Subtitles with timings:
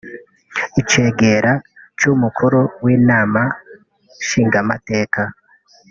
[0.81, 1.51] icegera
[1.99, 3.41] c'umukuru w'inama
[4.21, 5.21] nshingamateka